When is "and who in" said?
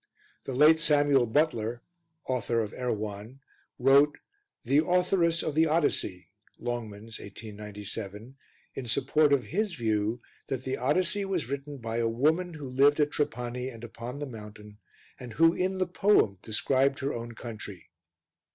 15.19-15.77